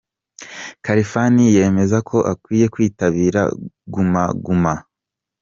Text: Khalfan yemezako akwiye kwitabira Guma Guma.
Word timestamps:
Khalfan 0.85 1.35
yemezako 1.55 2.17
akwiye 2.31 2.65
kwitabira 2.73 3.41
Guma 3.93 4.23
Guma. 4.43 4.73